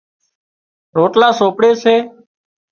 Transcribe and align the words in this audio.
روٽلا 0.95 1.29
سوپڙي 1.39 1.71
سي 1.83 1.95